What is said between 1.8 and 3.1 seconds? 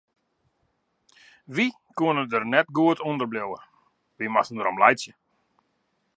koene der net goed